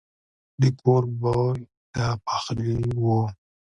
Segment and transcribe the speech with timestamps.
[0.61, 1.59] د کور بوی
[1.95, 3.19] د پخلي وو.